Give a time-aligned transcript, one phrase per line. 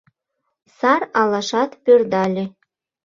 [0.77, 2.43] Сар алашат пӧрдале